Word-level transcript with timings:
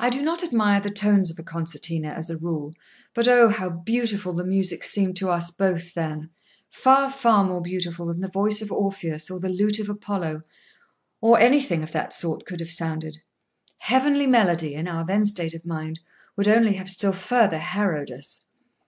I 0.00 0.10
do 0.10 0.20
not 0.20 0.42
admire 0.42 0.80
the 0.80 0.90
tones 0.90 1.30
of 1.30 1.38
a 1.38 1.44
concertina, 1.44 2.08
as 2.08 2.28
a 2.28 2.36
rule; 2.38 2.72
but, 3.14 3.28
oh! 3.28 3.50
how 3.50 3.70
beautiful 3.70 4.32
the 4.32 4.44
music 4.44 4.82
seemed 4.82 5.14
to 5.18 5.30
us 5.30 5.48
both 5.52 5.94
then—far, 5.94 7.08
far 7.08 7.44
more 7.44 7.60
beautiful 7.62 8.06
than 8.06 8.18
the 8.18 8.26
voice 8.26 8.62
of 8.62 8.72
Orpheus 8.72 9.30
or 9.30 9.38
the 9.38 9.48
lute 9.48 9.78
of 9.78 9.88
Apollo, 9.88 10.42
or 11.20 11.38
anything 11.38 11.84
of 11.84 11.92
that 11.92 12.12
sort 12.12 12.44
could 12.44 12.58
have 12.58 12.72
sounded. 12.72 13.18
Heavenly 13.78 14.26
melody, 14.26 14.74
in 14.74 14.88
our 14.88 15.06
then 15.06 15.24
state 15.24 15.54
of 15.54 15.64
mind, 15.64 16.00
would 16.34 16.48
only 16.48 16.72
have 16.72 16.90
still 16.90 17.12
further 17.12 17.58
harrowed 17.58 18.10
us. 18.10 18.44